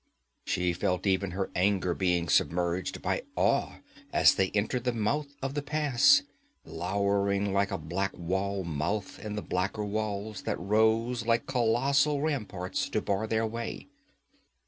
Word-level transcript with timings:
She 0.45 0.73
felt 0.73 1.05
even 1.05 1.29
her 1.29 1.51
anger 1.55 1.93
being 1.93 2.27
submerged 2.27 3.03
by 3.03 3.21
awe 3.35 3.81
as 4.11 4.33
they 4.33 4.49
entered 4.49 4.83
the 4.83 4.93
mouth 4.93 5.27
of 5.43 5.53
the 5.53 5.61
Pass, 5.61 6.23
lowering 6.65 7.53
like 7.53 7.69
a 7.69 7.77
black 7.77 8.13
well 8.15 8.63
mouth 8.63 9.23
in 9.23 9.35
the 9.35 9.43
blacker 9.43 9.85
walls 9.85 10.41
that 10.41 10.59
rose 10.59 11.27
like 11.27 11.45
colossal 11.45 12.19
ramparts 12.19 12.89
to 12.89 12.99
bar 12.99 13.27
their 13.27 13.45
way. 13.45 13.89